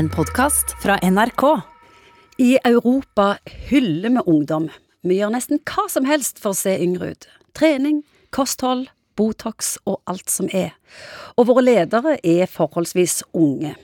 en 0.00 0.08
podkast 0.08 0.70
fra 0.82 0.96
NRK. 1.02 1.60
I 2.38 2.58
Europa 2.64 3.36
hyller 3.44 4.10
vi 4.14 4.20
ungdom. 4.32 4.70
Vi 5.04 5.18
gjør 5.18 5.34
nesten 5.34 5.58
hva 5.68 5.82
som 5.92 6.06
helst 6.08 6.38
for 6.40 6.54
å 6.54 6.56
se 6.56 6.72
yngre 6.80 7.10
ut. 7.12 7.26
Trening, 7.52 7.98
kosthold, 8.32 8.86
Botox 9.20 9.74
og 9.84 9.98
alt 10.08 10.32
som 10.32 10.48
er. 10.56 10.70
Og 11.36 11.50
våre 11.50 11.66
ledere 11.66 12.14
er 12.24 12.48
forholdsvis 12.48 13.18
unge. 13.36 13.74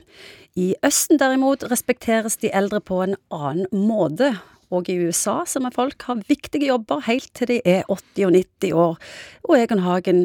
I 0.57 0.71
Østen 0.89 1.21
derimot 1.21 1.67
respekteres 1.69 2.41
de 2.41 2.49
eldre 2.63 2.81
på 2.81 3.03
en 3.05 3.19
annen 3.29 3.69
måte. 3.77 4.33
Og 4.73 4.89
i 4.89 4.97
USA 4.97 5.43
så 5.45 5.61
må 5.61 5.75
folk 5.77 6.09
ha 6.09 6.17
viktige 6.31 6.71
jobber 6.71 7.05
helt 7.11 7.29
til 7.37 7.53
de 7.53 7.61
er 7.61 7.85
80 7.93 8.31
og 8.31 8.35
90 8.39 8.81
år. 8.87 8.97
Og 9.51 9.59
Egon 9.59 9.85
Hagen, 9.85 10.25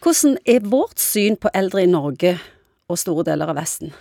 hvordan 0.00 0.40
er 0.48 0.64
vårt 0.64 0.96
syn 0.96 1.36
på 1.36 1.52
eldre 1.52 1.84
i 1.84 1.92
Norge 1.92 2.38
og 2.88 3.04
store 3.04 3.28
deler 3.28 3.52
av 3.52 3.60
Vesten? 3.60 3.92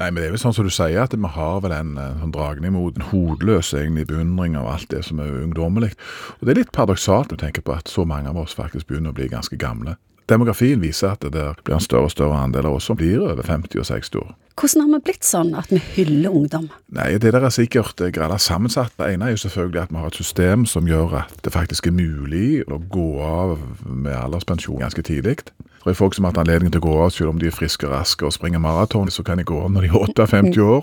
Nei, 0.00 0.06
men 0.08 0.22
det 0.22 0.28
er 0.30 0.32
vel 0.32 0.40
sånn 0.40 0.54
som 0.56 0.64
du 0.64 0.72
sier, 0.72 0.96
at 1.02 1.12
vi 1.12 1.28
har 1.34 1.58
vel 1.60 1.74
en, 1.76 1.90
en 2.00 2.22
sånn 2.22 2.32
dragning 2.32 2.72
mot 2.72 2.96
en 2.96 3.04
hodeløs 3.10 3.74
egentlig 3.76 4.06
beundring 4.08 4.54
av 4.56 4.70
alt 4.70 4.88
det 4.88 5.02
som 5.04 5.20
er 5.20 5.42
ungdommelig. 5.42 5.90
Og 6.38 6.46
det 6.46 6.54
er 6.54 6.60
litt 6.62 6.72
paradoksalt 6.72 7.28
når 7.28 7.36
du 7.36 7.42
tenker 7.44 7.66
på 7.66 7.74
at 7.76 7.92
så 7.92 8.06
mange 8.08 8.32
av 8.32 8.40
oss 8.40 8.56
faktisk 8.56 8.88
begynner 8.88 9.12
å 9.12 9.18
bli 9.18 9.28
ganske 9.28 9.60
gamle. 9.60 9.98
Demografien 10.30 10.80
viser 10.82 11.14
at 11.14 11.24
det 11.26 11.46
blir 11.64 11.74
en 11.74 11.82
større 11.82 12.06
og 12.06 12.14
større 12.14 12.38
andel 12.38 12.68
av 12.70 12.78
oss 12.78 12.86
som 12.90 12.98
blir 12.98 13.18
over 13.24 13.42
50 13.42 13.82
og 13.82 13.88
60 13.88 14.20
år. 14.22 14.30
Hvordan 14.60 14.82
har 14.84 14.98
vi 14.98 15.04
blitt 15.08 15.24
sånn 15.24 15.54
at 15.56 15.70
vi 15.72 15.80
hyller 15.94 16.34
ungdom? 16.36 16.68
Nei, 16.92 17.16
Det 17.18 17.32
der 17.32 17.46
er 17.46 17.54
sikkert 17.54 18.02
grad 18.12 18.36
sammensatt. 18.38 18.92
Det 18.98 19.08
ene 19.14 19.26
er 19.30 19.30
jo 19.34 19.42
selvfølgelig 19.46 19.82
at 19.82 19.90
vi 19.90 19.96
har 19.96 20.06
et 20.06 20.20
system 20.20 20.66
som 20.66 20.86
gjør 20.86 21.16
at 21.24 21.40
det 21.44 21.52
faktisk 21.52 21.86
er 21.86 21.96
mulig 21.96 22.62
å 22.68 22.78
gå 22.78 23.08
av 23.24 23.58
med 23.84 24.14
alderspensjon 24.14 24.82
ganske 24.84 25.02
tidlig. 25.02 25.40
Det 25.80 25.94
er 25.94 25.96
folk 25.96 26.12
som 26.12 26.26
har 26.26 26.34
hatt 26.34 26.42
anledning 26.42 26.68
til 26.74 26.82
å 26.82 26.84
gå 26.84 26.94
av 27.00 27.12
selv 27.14 27.30
om 27.30 27.38
de 27.40 27.48
er 27.48 27.54
friske 27.56 27.86
og 27.88 27.94
raske 27.94 28.26
og 28.28 28.34
springer 28.36 28.60
maraton, 28.60 29.08
så 29.08 29.24
kan 29.24 29.40
de 29.40 29.46
gå 29.48 29.56
av 29.64 29.70
når 29.72 29.86
de 29.86 29.88
er 29.88 30.26
58 30.28 30.60
år. 30.60 30.82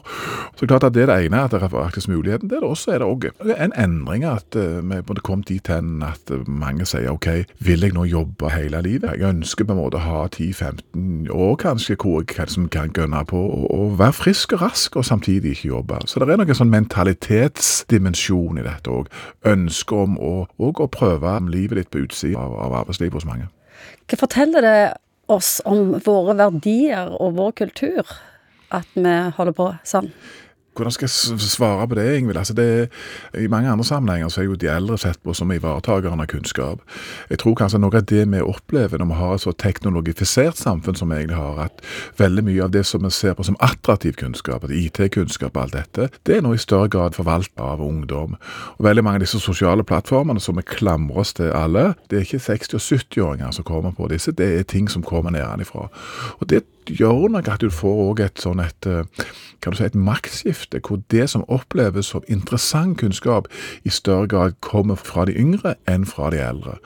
Så 0.57 0.65
klart 0.65 0.87
at 0.87 0.95
Det 0.97 1.03
er 1.03 1.11
det 1.11 1.27
ene, 1.27 1.43
at 1.45 1.51
det 1.51 1.61
er 1.61 1.69
faktisk 1.69 2.09
muligheten. 2.09 2.49
Det 2.49 2.57
er 2.57 2.63
det 2.65 2.69
også 2.69 2.95
er 2.95 3.03
det 3.03 3.07
også 3.07 3.53
en 3.61 3.73
endring 3.77 4.25
at 4.25 4.57
uh, 4.57 4.81
vi 4.81 5.21
kom 5.21 5.43
dit 5.43 5.67
hen 5.67 6.01
at 6.01 6.31
mange 6.47 6.85
sier 6.89 7.11
OK, 7.13 7.27
vil 7.59 7.85
jeg 7.85 7.93
nå 7.93 8.07
jobbe 8.09 8.49
hele 8.49 8.81
livet? 8.81 9.13
Jeg 9.13 9.21
ønsker 9.37 9.67
på 9.67 9.75
en 9.75 9.79
måte 9.79 9.99
å 9.99 10.03
ha 10.03 10.21
10-15 10.27 11.29
år 11.33 11.55
kanskje 11.61 11.97
hvor 12.01 12.23
jeg 12.25 12.53
som 12.53 12.67
kan 12.73 12.93
gønne 12.95 13.23
på 13.29 13.39
å 13.73 13.89
være 13.97 14.15
frisk 14.17 14.55
og 14.57 14.63
rask 14.65 14.97
og 14.97 15.05
samtidig 15.07 15.55
ikke 15.55 15.71
jobbe. 15.71 16.01
Så 16.09 16.21
det 16.21 16.29
er 16.33 16.41
noen 16.41 16.57
sånn 16.57 16.73
mentalitetsdimensjon 16.73 18.61
i 18.61 18.65
dette 18.65 18.93
òg. 18.93 19.11
Ønsket 19.47 19.97
om 19.97 20.17
å, 20.17 20.33
å 20.57 20.89
prøve 20.93 21.37
livet 21.51 21.81
litt 21.81 21.91
på 21.93 22.05
utsida 22.05 22.41
av, 22.41 22.55
av 22.67 22.79
arbeidslivet 22.81 23.19
hos 23.19 23.29
mange. 23.29 23.49
Hva 24.07 24.19
forteller 24.19 24.65
det 24.65 24.79
oss 25.31 25.57
om 25.67 25.97
våre 26.05 26.37
verdier 26.39 27.13
og 27.19 27.37
vår 27.37 27.55
kultur, 27.63 28.17
at 28.73 28.87
vi 28.95 29.15
holder 29.37 29.55
på 29.55 29.71
sånn? 29.87 30.11
Hvordan 30.77 30.93
skal 30.93 31.07
jeg 31.09 31.39
svare 31.41 31.87
på 31.89 31.95
det, 31.97 32.05
Ingvild? 32.17 32.37
Altså 32.37 32.53
I 33.33 33.47
mange 33.47 33.69
andre 33.69 33.85
sammenhenger 33.85 34.29
så 34.29 34.41
er 34.41 34.45
jo 34.45 34.55
de 34.55 34.69
eldre 34.69 34.97
sett 35.01 35.17
på 35.25 35.33
som 35.33 35.51
ivaretakerne 35.51 36.21
av 36.21 36.29
kunnskap. 36.29 36.83
Jeg 37.31 37.41
tror 37.41 37.55
kanskje 37.57 37.79
noe 37.81 37.97
av 37.97 38.05
det 38.05 38.27
vi 38.29 38.41
opplever 38.43 39.01
når 39.01 39.09
vi 39.09 39.17
har 39.17 39.33
et 39.33 39.41
så 39.41 39.53
teknologifisert 39.57 40.59
samfunn 40.59 40.99
som 40.99 41.09
vi 41.09 41.17
egentlig 41.17 41.39
har, 41.39 41.63
at 41.65 41.81
veldig 42.21 42.45
mye 42.45 42.63
av 42.67 42.75
det 42.75 42.85
som 42.85 43.01
vi 43.01 43.11
ser 43.13 43.33
på 43.33 43.47
som 43.47 43.57
attraktiv 43.59 44.13
kunnskap, 44.21 44.69
IT-kunnskap 44.69 45.57
og 45.57 45.63
alt 45.63 45.77
dette, 45.79 46.09
det 46.29 46.37
er 46.37 46.45
nå 46.45 46.53
i 46.53 46.61
større 46.61 46.91
grad 46.93 47.17
forvaltet 47.17 47.57
av 47.57 47.81
ungdom. 47.81 48.37
Og 48.77 48.87
Veldig 48.87 49.03
mange 49.03 49.19
av 49.19 49.25
disse 49.25 49.41
sosiale 49.41 49.83
plattformene 49.83 50.39
som 50.39 50.61
vi 50.61 50.67
klamrer 50.67 51.23
oss 51.23 51.33
til 51.33 51.49
alle, 51.51 51.95
det 52.09 52.21
er 52.21 52.27
ikke 52.27 52.43
60- 52.53 52.77
og 52.77 52.85
70-åringer 52.85 53.51
som 53.51 53.65
kommer 53.67 53.97
på 53.97 54.07
disse, 54.13 54.31
det 54.31 54.47
er 54.59 54.63
ting 54.63 54.89
som 54.89 55.03
kommer 55.03 55.33
nedenfra. 55.33 55.89
Og 56.37 56.49
det 56.49 56.63
gjør 56.87 57.27
nok 57.31 57.47
at 57.51 57.61
du 57.61 57.69
får 57.73 58.01
også 58.03 58.25
et 58.25 58.41
sånn 58.41 58.63
et, 58.63 58.87
eh, 58.87 59.25
kan 59.61 59.73
du 59.73 59.77
si, 59.77 59.83
et 59.83 59.95
maktskifte, 59.95 60.66
hvor 60.75 60.99
det 61.11 61.29
som 61.29 61.45
oppleves 61.47 62.05
som 62.11 62.23
interessant 62.27 62.97
kunnskap, 62.97 63.47
i 63.83 63.89
større 63.89 64.27
grad 64.27 64.57
kommer 64.61 64.95
fra 64.95 65.25
de 65.25 65.35
yngre 65.37 65.75
enn 65.87 66.05
fra 66.05 66.29
de 66.33 66.41
eldre. 66.41 66.77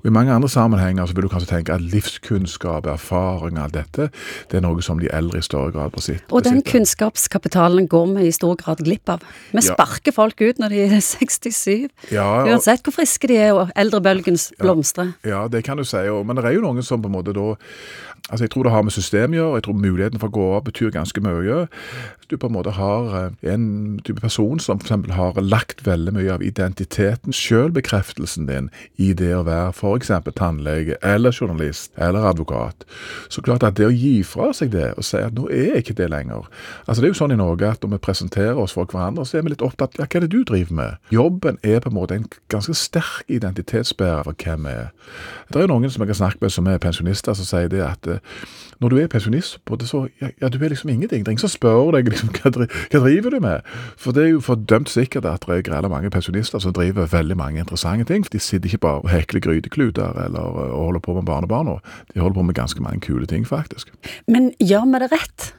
Og 0.00 0.06
I 0.08 0.14
mange 0.14 0.32
andre 0.32 0.48
sammenhenger 0.48 1.06
så 1.06 1.14
vil 1.14 1.26
du 1.26 1.32
kanskje 1.32 1.50
tenke 1.50 1.74
at 1.74 1.84
livskunnskap, 1.84 2.86
erfaring, 2.86 3.58
alt 3.60 3.74
dette, 3.74 4.10
det 4.50 4.60
er 4.60 4.64
noe 4.64 4.82
som 4.82 5.00
de 5.00 5.10
eldre 5.12 5.40
i 5.40 5.44
større 5.44 5.72
grad 5.74 5.92
besitter. 5.94 6.24
Og 6.32 6.44
den 6.44 6.62
kunnskapskapitalen 6.64 7.88
går 7.88 8.06
vi 8.16 8.28
i 8.28 8.34
stor 8.34 8.56
grad 8.60 8.84
glipp 8.84 9.08
av. 9.12 9.24
Vi 9.52 9.60
ja. 9.60 9.66
sparker 9.72 10.14
folk 10.16 10.40
ut 10.40 10.60
når 10.60 10.74
de 10.74 10.84
er 10.86 11.00
67, 11.10 11.88
ja, 12.12 12.24
og, 12.24 12.48
uansett 12.50 12.84
hvor 12.84 12.96
friske 12.96 13.28
de 13.30 13.40
er 13.40 13.56
og 13.56 13.74
eldrebølgen 13.76 14.38
blomstrer. 14.60 15.12
Ja, 15.26 15.46
det 15.52 15.64
kan 15.64 15.80
du 15.80 15.84
si, 15.84 16.00
men 16.24 16.36
det 16.36 16.48
er 16.48 16.56
jo 16.56 16.64
noen 16.64 16.84
som 16.86 17.02
på 17.02 17.10
en 17.10 17.18
måte 17.18 17.36
da 17.36 17.52
Altså, 18.30 18.44
Jeg 18.44 18.50
tror 18.50 18.62
det 18.62 18.72
har 18.72 18.82
med 18.82 18.92
system 18.92 19.32
å 19.32 19.34
gjøre. 19.34 19.54
Jeg 19.58 19.64
tror 19.66 19.74
muligheten 19.74 20.20
for 20.22 20.30
å 20.30 20.34
gå 20.34 20.46
av 20.54 20.64
betyr 20.68 20.92
ganske 20.94 21.22
mye. 21.24 21.64
Du 22.30 22.36
på 22.38 22.46
en 22.46 22.54
måte 22.54 22.74
har 22.76 23.14
eh, 23.18 23.29
en 23.42 24.00
type 24.04 24.20
person 24.20 24.60
som 24.62 24.80
f.eks. 24.80 25.12
har 25.16 25.40
lagt 25.42 25.84
veldig 25.86 26.14
mye 26.16 26.32
av 26.34 26.44
identiteten, 26.44 27.34
selvbekreftelsen 27.34 28.48
din, 28.48 28.70
i 28.96 29.12
det 29.16 29.32
å 29.36 29.44
være 29.46 29.72
f.eks. 29.74 30.12
tannlege 30.36 30.98
eller 31.06 31.34
journalist 31.34 31.92
eller 31.98 32.28
advokat, 32.30 32.86
så 33.28 33.42
klart 33.44 33.66
at 33.66 33.78
det 33.78 33.88
å 33.88 33.94
gi 33.94 34.20
fra 34.26 34.50
seg 34.56 34.72
det 34.74 34.92
og 34.96 35.06
si 35.06 35.20
at 35.20 35.36
nå 35.36 35.48
er 35.50 35.74
jeg 35.74 35.84
ikke 35.84 35.98
det 36.00 36.10
lenger 36.10 36.46
Altså 36.86 37.00
Det 37.00 37.08
er 37.08 37.12
jo 37.12 37.18
sånn 37.18 37.34
i 37.34 37.38
Norge 37.38 37.68
at 37.68 37.82
når 37.82 37.94
vi 37.94 38.00
presenterer 38.04 38.58
oss 38.58 38.74
for 38.76 38.88
hverandre, 38.88 39.24
så 39.26 39.38
er 39.38 39.44
vi 39.44 39.52
litt 39.54 39.64
opptatt 39.64 39.98
ja, 39.98 40.06
hva 40.06 40.20
er 40.20 40.26
det 40.26 40.32
du 40.32 40.42
driver 40.46 40.76
med? 40.76 41.10
Jobben 41.14 41.58
er 41.66 41.82
på 41.82 41.90
en 41.90 41.96
måte 41.96 42.16
en 42.16 42.26
ganske 42.52 42.74
sterk 42.76 43.28
identitetsbærer 43.28 44.26
for 44.26 44.36
hvem 44.44 44.66
vi 44.66 44.74
er. 44.84 44.90
Det 45.50 45.60
er 45.60 45.66
jo 45.66 45.72
noen 45.72 45.90
som 45.90 46.04
jeg 46.04 46.12
har 46.12 46.20
snakket 46.22 46.44
med 46.44 46.54
som 46.54 46.68
er 46.70 46.82
pensjonister, 46.82 47.36
som 47.36 47.48
sier 47.48 47.70
det 47.72 47.82
at 47.84 48.10
når 48.80 48.88
du 48.88 48.96
er 48.96 49.10
pensjonist, 49.12 49.58
så 49.84 50.06
ja, 50.22 50.30
ja, 50.40 50.48
du 50.48 50.56
er 50.64 50.68
liksom 50.72 50.88
ingenting. 50.88 51.20
Det 51.20 51.28
er 51.28 51.34
ingen 51.34 51.42
som 51.42 51.52
spør 51.52 51.90
deg 51.92 52.08
liksom, 52.08 52.30
hva, 52.32 52.52
hva 52.64 53.00
driver 53.04 53.19
du 53.28 53.40
med? 53.44 53.60
For 54.00 54.16
det 54.16 54.24
er 54.24 54.32
jo 54.32 54.40
fordømt 54.40 54.88
sikkert 54.88 55.28
at 55.28 55.44
det 55.44 55.58
er 55.58 55.66
greit 55.66 55.90
mange 55.90 56.10
pensjonister 56.10 56.58
som 56.58 56.72
driver 56.72 57.10
veldig 57.10 57.36
mange 57.36 57.60
interessante 57.60 58.08
ting. 58.08 58.24
De 58.32 58.40
sitter 58.40 58.70
ikke 58.70 58.84
bare 58.86 59.04
og 59.04 59.10
hekler 59.12 59.44
grytekluter 59.44 60.24
eller 60.24 60.40
og 60.40 60.84
holder 60.86 61.04
på 61.04 61.14
med 61.14 61.28
barnebarna. 61.28 61.78
De 62.14 62.20
holder 62.20 62.34
på 62.34 62.42
med 62.42 62.54
ganske 62.54 62.82
mange 62.82 63.00
kule 63.04 63.26
ting, 63.26 63.46
faktisk. 63.46 63.92
Men 64.26 64.52
gjør 64.60 64.86
vi 64.88 65.02
det 65.04 65.12
rett? 65.12 65.52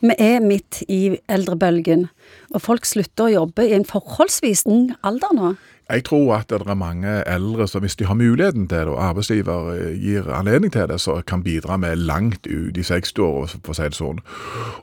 Vi 0.00 0.14
er 0.18 0.38
midt 0.42 0.82
i 0.88 1.16
eldrebølgen, 1.30 2.06
og 2.54 2.62
folk 2.62 2.86
slutter 2.86 3.26
å 3.26 3.34
jobbe 3.34 3.66
i 3.66 3.74
en 3.76 3.86
forholdsvis 3.86 4.64
ung 4.70 4.92
alder 5.02 5.34
nå. 5.34 5.52
Jeg 5.88 6.04
tror 6.04 6.34
at 6.36 6.50
det 6.50 6.66
er 6.68 6.74
mange 6.76 7.08
eldre 7.24 7.64
som 7.68 7.80
hvis 7.80 7.96
de 7.96 8.04
har 8.04 8.14
muligheten 8.14 8.66
til 8.68 8.78
det, 8.78 8.88
og 8.92 9.00
arbeidsgiver 9.00 9.70
eh, 9.72 9.94
gir 9.96 10.26
anledning 10.28 10.72
til 10.72 10.84
det, 10.88 11.00
så 11.00 11.22
kan 11.26 11.42
bidra 11.42 11.76
med 11.80 11.96
langt 11.96 12.46
ut 12.46 12.76
i 12.76 12.84
60-åra, 12.84 13.46
for 13.64 13.72
å 13.72 13.76
si 13.78 13.86
det 13.88 13.96
sånn. 13.96 14.20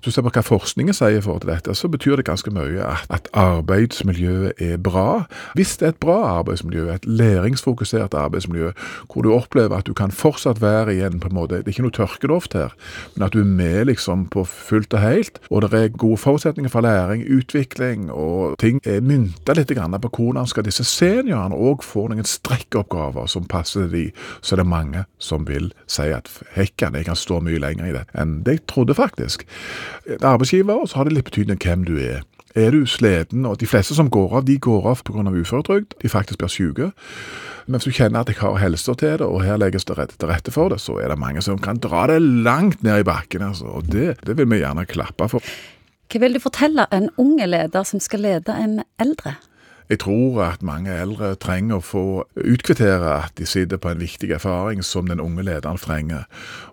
Du 0.01 0.09
ser 0.09 0.25
på 0.25 0.31
hva 0.33 0.41
forskningen 0.41 0.97
sier 0.97 1.21
for 1.21 1.45
dette, 1.45 1.75
så 1.77 1.91
betyr 1.93 2.17
det 2.17 2.25
ganske 2.25 2.49
mye 2.49 2.81
at, 3.13 3.29
arbeidsmiljøet 3.35 4.61
er 4.61 4.79
bra. 4.81 5.27
Hvis 5.53 5.75
det 5.77 5.85
er 5.85 5.93
et 5.93 6.01
bra 6.01 6.17
arbeidsmiljø, 6.39 6.87
et 6.89 7.05
læringsfokusert 7.05 8.17
arbeidsmiljø, 8.17 8.71
hvor 9.11 9.21
du 9.21 9.29
opplever 9.35 9.77
at 9.77 9.85
du 9.85 9.93
kan 9.93 10.09
fortsatt 10.09 10.61
være 10.63 10.95
igjen 10.95 11.19
på 11.21 11.29
en 11.29 11.37
måte, 11.37 11.61
Det 11.61 11.67
er 11.67 11.75
ikke 11.75 11.85
noe 11.85 11.95
tørkeloft 11.95 12.57
her, 12.57 12.73
men 13.15 13.27
at 13.27 13.33
du 13.33 13.39
er 13.43 13.49
med 13.49 13.85
liksom 13.91 14.25
på 14.33 14.43
fullt 14.49 14.93
og 14.93 14.99
helt, 15.05 15.39
og 15.49 15.61
det 15.61 15.73
er 15.73 15.93
gode 15.93 16.17
forutsetninger 16.17 16.69
for 16.69 16.81
læring, 16.81 17.21
utvikling, 17.29 18.09
og 18.11 18.57
ting 18.59 18.81
er 18.85 19.05
mynta 19.05 19.53
litt 19.53 19.69
på 19.75 20.09
hvordan 20.17 20.47
skal 20.47 20.65
disse 20.65 20.83
seniorene 20.95 21.57
òg 21.57 21.83
får 21.85 22.11
noen 22.11 22.27
strekkoppgaver 22.29 23.27
som 23.31 23.47
passer 23.51 23.89
de, 23.91 24.05
så 24.41 24.55
er 24.55 24.63
det 24.63 24.69
mange 24.71 25.05
som 25.21 25.47
vil 25.49 25.71
si 25.91 26.07
at 26.13 26.29
hekken, 26.55 26.95
jeg 26.95 27.09
kan 27.09 27.19
stå 27.19 27.41
mye 27.43 27.61
lenger 27.61 27.89
i 27.89 27.95
det 27.95 28.05
enn 28.15 28.39
det 28.45 28.59
jeg 28.59 28.65
trodde, 28.71 28.95
faktisk. 28.97 29.45
Arbeidsgiver, 30.21 30.85
så 30.87 30.99
har 31.01 31.09
det 31.09 31.17
litt 31.17 31.29
betydning 31.29 31.59
hvem 31.61 31.85
du 31.87 31.97
er. 31.99 32.23
Er 32.55 32.71
du 32.71 32.85
sliten, 32.87 33.43
og 33.45 33.59
de 33.59 33.67
fleste 33.67 33.97
som 33.97 34.07
går 34.07 34.37
av, 34.39 34.45
de 34.47 34.55
går 34.63 34.85
av 34.87 35.01
pga. 35.03 35.27
uføretrygd, 35.27 35.97
de 36.01 36.09
faktisk 36.09 36.39
blir 36.39 36.51
syke. 36.51 36.91
Men 37.67 37.81
hvis 37.81 37.89
du 37.89 37.97
kjenner 37.97 38.21
at 38.21 38.29
jeg 38.29 38.39
har 38.39 38.55
helsa 38.61 38.93
til 38.95 39.17
det, 39.19 39.27
og 39.27 39.43
her 39.43 39.57
legges 39.59 39.83
det 39.89 39.97
til 40.13 40.29
rette 40.29 40.53
for 40.55 40.71
det, 40.71 40.79
så 40.79 40.95
er 41.01 41.11
det 41.11 41.19
mange 41.19 41.41
som 41.41 41.59
kan 41.59 41.81
dra 41.83 42.05
det 42.07 42.21
langt 42.21 42.83
ned 42.83 43.01
i 43.01 43.07
bakken. 43.07 43.41
Altså. 43.41 43.65
Og 43.65 43.91
det, 43.91 44.21
det 44.23 44.37
vil 44.37 44.47
vi 44.47 44.61
gjerne 44.61 44.85
klappe 44.87 45.27
for. 45.27 45.43
Hva 46.05 46.21
vil 46.21 46.37
du 46.37 46.39
fortelle 46.39 46.85
en 46.93 47.09
unge 47.17 47.47
leder 47.49 47.83
som 47.83 47.99
skal 47.99 48.23
lede 48.23 48.55
en 48.55 48.79
eldre? 49.01 49.35
Jeg 49.89 49.99
tror 50.01 50.39
at 50.41 50.63
mange 50.65 50.89
eldre 50.89 51.35
trenger 51.37 51.77
å 51.77 51.83
få 51.85 52.05
utkvittere 52.41 53.11
at 53.19 53.35
de 53.37 53.45
sitter 53.45 53.77
på 53.77 53.91
en 53.91 53.99
viktig 54.01 54.31
erfaring 54.33 54.79
som 54.81 55.05
den 55.05 55.21
unge 55.21 55.43
lederen 55.45 55.77
trenger. 55.77 56.23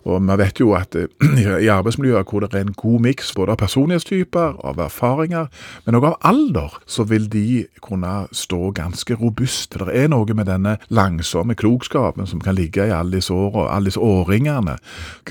Og 0.09 0.17
vi 0.25 0.37
vet 0.41 0.61
jo 0.61 0.71
at 0.73 0.97
eh, 0.97 1.05
i 1.63 1.69
arbeidsmiljøer 1.69 2.25
hvor 2.25 2.41
det 2.41 2.49
er 2.57 2.65
en 2.65 2.73
god 2.79 3.03
miks 3.05 3.29
både 3.37 3.53
av 3.53 3.61
personlighetstyper, 3.61 4.57
av 4.65 4.81
erfaringer, 4.81 5.51
men 5.85 5.99
også 5.99 6.09
av 6.09 6.17
alder, 6.31 6.79
så 6.89 7.05
vil 7.05 7.29
de 7.29 7.65
kunne 7.85 8.15
stå 8.33 8.71
ganske 8.79 9.19
robuste. 9.21 9.83
Det 9.83 9.93
er 9.93 10.09
noe 10.09 10.33
med 10.33 10.49
denne 10.49 10.79
langsomme 10.89 11.53
klokskapen 11.59 12.25
som 12.29 12.41
kan 12.41 12.57
ligge 12.57 12.87
i 12.89 12.95
alle 12.95 13.19
disse 13.19 13.33
årene, 13.33 13.69
alle 13.69 13.91
disse 13.91 14.01
årringene, 14.01 14.79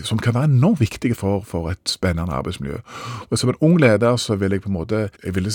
som 0.06 0.22
kan 0.22 0.38
være 0.38 0.52
enormt 0.52 0.84
viktige 0.84 1.18
for, 1.18 1.42
for 1.46 1.72
et 1.74 1.82
spennende 1.90 2.38
arbeidsmiljø. 2.38 2.78
Og 3.30 3.38
Som 3.38 3.50
en 3.50 3.60
ung 3.60 3.80
leder 3.82 4.16
så 4.16 4.38
ville 4.38 4.54
jeg 4.54 4.62
på 4.62 4.70
en 4.70 4.78
måte 4.78 5.02
jeg 5.24 5.34
ville 5.34 5.50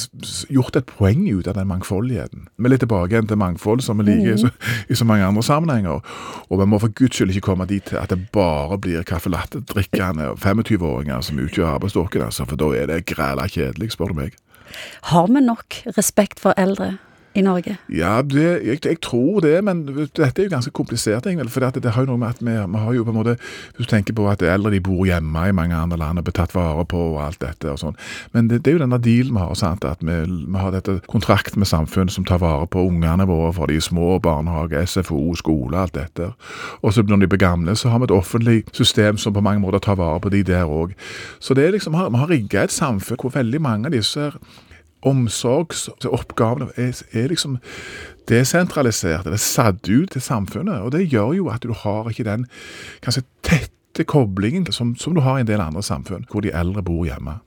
gjort 0.51 0.75
et 0.75 0.91
poeng 0.91 1.23
ut 1.31 1.47
av 1.47 1.55
den 1.55 1.71
mangfoldige 1.71 2.16
valgfriheten. 2.17 2.47
Vi 2.57 2.65
er 2.65 2.73
litt 2.73 2.83
tilbake 2.83 3.13
igjen 3.13 3.27
til 3.27 3.39
mangfold, 3.39 3.81
som 3.81 3.97
vi 3.99 4.07
liker 4.07 4.33
i, 4.33 4.37
så, 4.41 4.49
i 4.89 4.95
så 4.95 5.05
mange 5.05 5.25
andre 5.25 5.43
sammenhenger. 5.43 6.01
Og 6.49 6.59
vi 6.61 6.65
må 6.65 6.79
for 6.79 6.93
guds 6.93 7.15
skyld 7.15 7.31
ikke 7.31 7.47
komme 7.49 7.67
dit 7.67 7.85
til 7.85 7.97
at 7.97 8.09
det 8.09 8.29
bare 8.31 8.77
blir 8.77 9.05
caffè 9.07 9.29
latte-drikkende 9.29 10.33
25-åringer 10.41 11.21
som 11.21 11.39
utgjør 11.39 11.75
arbeidsstokken, 11.75 12.27
altså, 12.27 12.45
for 12.45 12.59
da 12.59 12.71
er 12.75 12.87
det 12.87 13.05
græla 13.07 13.47
kjedelig, 13.47 13.93
spør 13.93 14.13
du 14.13 14.21
meg. 14.21 14.37
Har 15.13 15.27
vi 15.31 15.41
nok 15.41 15.83
respekt 15.97 16.41
for 16.43 16.57
eldre 16.57 16.97
i 17.37 17.43
Norge? 17.45 17.77
Ja, 17.93 18.21
det, 18.21 18.45
jeg, 18.65 18.79
jeg, 18.85 18.99
tror 19.01 19.39
det, 19.45 19.55
men 19.63 19.83
dette 19.87 20.41
er 20.41 20.47
jo 20.47 20.53
ganske 20.55 20.71
komplisert. 20.73 21.25
egentlig, 21.25 21.51
for 21.53 21.61
det, 21.63 21.83
det, 21.83 21.91
har 21.93 22.05
jo 22.05 22.11
noe 22.11 22.21
med 22.21 22.33
at 22.33 22.41
vi, 22.41 22.55
vi, 22.57 22.81
har 22.81 22.93
jo 22.93 23.03
på 23.05 23.13
en 23.13 23.17
måte, 23.19 23.35
Hvis 23.75 23.87
du 23.87 23.91
tenker 23.91 24.13
på 24.17 24.25
at 24.29 24.41
eldre 24.41 24.71
de 24.73 24.81
bor 24.81 25.05
hjemme 25.05 25.47
i 25.49 25.53
mange 25.53 25.75
andre 25.75 25.97
land 25.97 26.19
og 26.19 26.25
blir 26.25 26.33
tatt 26.33 26.55
vare 26.55 26.85
på 26.85 26.97
og 27.13 27.21
alt 27.21 27.41
dette 27.41 27.69
og 27.71 27.79
sånn. 27.81 27.97
Men 28.33 28.49
det, 28.49 28.63
det, 28.65 28.71
er 28.71 28.77
jo 28.77 28.83
denne 28.85 29.01
dealen 29.01 29.37
vi 29.37 29.43
har. 29.43 29.53
sant, 29.55 29.85
At 29.85 30.01
vi, 30.01 30.17
vi 30.25 30.57
har 30.57 30.73
dette 30.73 30.99
kontrakt 31.07 31.57
med 31.57 31.69
samfunnet 31.69 32.13
som 32.13 32.25
tar 32.25 32.41
vare 32.41 32.67
på 32.67 32.87
ungene 32.87 33.27
våre 33.29 33.53
for 33.53 33.69
de 33.69 33.79
små, 33.81 34.17
barnehage, 34.23 34.85
SFO, 34.87 35.35
skole, 35.37 35.77
alt 35.77 35.95
dette. 35.95 36.31
Og 36.81 36.93
så 36.93 37.05
når 37.05 37.25
de 37.25 37.31
blir 37.31 37.45
gamle, 37.45 37.75
så 37.75 37.89
har 37.89 38.01
vi 38.01 38.09
et 38.09 38.17
offentlig 38.17 38.63
system 38.73 39.17
som 39.17 39.33
på 39.33 39.45
mange 39.45 39.61
måter 39.61 39.83
tar 39.83 39.99
vare 40.01 40.19
på 40.19 40.33
de 40.33 40.43
der 40.43 40.65
òg. 40.65 40.97
Så 41.39 41.53
det 41.53 41.67
er 41.67 41.77
liksom, 41.77 41.93
vi 41.93 42.23
har 42.23 42.29
rigga 42.29 42.63
et 42.63 42.73
samfunn 42.73 43.17
hvor 43.21 43.33
veldig 43.33 43.61
mange 43.61 43.89
av 43.89 43.95
disse 43.95 44.31
omsorgsoppgavene 45.07 46.69
er, 46.75 46.93
er 47.15 47.31
liksom 47.31 47.57
desentralisert, 48.27 49.25
eller 49.25 49.41
satt 49.41 49.87
ut 49.87 50.11
til 50.11 50.23
samfunnet. 50.23 50.83
Og 50.83 50.91
det 50.95 51.07
gjør 51.07 51.33
jo 51.37 51.49
at 51.53 51.63
du 51.63 51.73
har 51.73 52.09
ikke 52.11 52.27
den 52.27 52.45
kanskje 53.05 53.25
tette 53.47 54.05
koblingen 54.07 54.67
som, 54.71 54.95
som 54.99 55.15
du 55.15 55.23
har 55.25 55.39
i 55.39 55.45
en 55.45 55.49
del 55.49 55.63
andre 55.63 55.83
samfunn, 55.83 56.27
hvor 56.31 56.43
de 56.45 56.53
eldre 56.53 56.83
bor 56.85 57.05
hjemme. 57.07 57.39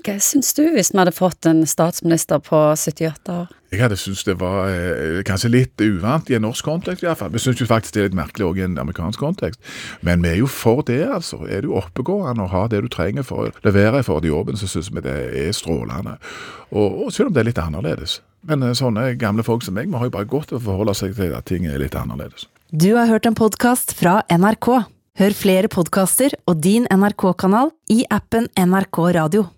Hva 0.00 0.14
syns 0.24 0.54
du 0.56 0.62
hvis 0.72 0.90
vi 0.94 0.98
hadde 0.98 1.12
fått 1.14 1.46
en 1.46 1.62
statsminister 1.68 2.40
på 2.42 2.58
78 2.72 3.34
år? 3.34 3.50
Jeg 3.72 3.80
hadde 3.80 3.96
syntes 3.96 4.24
det 4.26 4.34
var 4.40 4.68
eh, 4.68 5.20
kanskje 5.24 5.50
litt 5.52 5.80
uvant 5.80 6.28
i 6.28 6.36
en 6.36 6.44
norsk 6.44 6.64
kontekst, 6.66 7.04
iallfall. 7.04 7.30
Vi 7.32 7.40
syns 7.40 7.60
jo 7.60 7.68
faktisk 7.68 7.94
det 7.96 8.02
er 8.02 8.08
litt 8.10 8.18
merkelig 8.18 8.48
òg 8.48 8.58
i 8.60 8.64
en 8.66 8.74
amerikansk 8.82 9.22
kontekst. 9.22 9.62
Men 10.04 10.24
vi 10.24 10.32
er 10.32 10.40
jo 10.42 10.48
for 10.50 10.82
det, 10.88 11.04
altså. 11.06 11.40
Er 11.48 11.64
du 11.64 11.72
oppegående 11.78 12.44
og 12.44 12.52
har 12.52 12.72
det 12.72 12.82
du 12.84 12.90
trenger 12.92 13.24
for 13.24 13.46
å 13.46 13.54
levere 13.64 14.02
for 14.04 14.24
de 14.24 14.32
jobben, 14.32 14.58
så 14.60 14.68
syns 14.68 14.90
vi 14.92 15.04
det 15.04 15.16
er 15.44 15.56
strålende. 15.56 16.18
Og, 16.72 17.06
og, 17.06 17.08
selv 17.12 17.30
om 17.30 17.36
det 17.36 17.44
er 17.44 17.50
litt 17.52 17.62
annerledes. 17.62 18.18
Men 18.48 18.66
eh, 18.66 18.76
sånne 18.76 19.12
gamle 19.20 19.46
folk 19.46 19.64
som 19.64 19.78
meg, 19.78 19.92
vi 19.92 20.00
har 20.00 20.10
jo 20.10 20.16
bare 20.18 20.28
godt 20.28 20.52
å 20.56 20.60
forholde 20.60 20.96
seg 20.98 21.16
til 21.20 21.32
at 21.36 21.48
ting 21.48 21.68
er 21.70 21.80
litt 21.80 21.96
annerledes. 21.96 22.48
Du 22.72 22.94
har 22.96 23.08
hørt 23.08 23.28
en 23.28 23.36
podkast 23.38 23.96
fra 23.96 24.20
NRK. 24.32 24.68
Hør 25.20 25.34
flere 25.36 25.68
podkaster 25.68 26.32
og 26.48 26.62
din 26.64 26.88
NRK-kanal 26.88 27.72
i 27.92 28.02
appen 28.08 28.48
NRK 28.56 29.04
Radio. 29.16 29.52